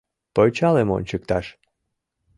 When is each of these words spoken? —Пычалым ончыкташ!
—Пычалым 0.35 0.89
ончыкташ! 0.97 1.45